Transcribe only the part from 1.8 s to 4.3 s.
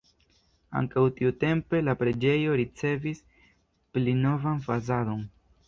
la preĝejo ricevis pli